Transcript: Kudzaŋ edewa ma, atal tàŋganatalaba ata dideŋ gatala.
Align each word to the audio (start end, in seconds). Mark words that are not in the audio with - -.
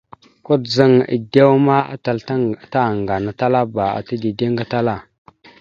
Kudzaŋ 0.45 0.91
edewa 1.15 1.55
ma, 1.65 1.77
atal 1.93 2.17
tàŋganatalaba 2.71 3.85
ata 3.97 4.13
dideŋ 4.21 4.51
gatala. 4.59 4.95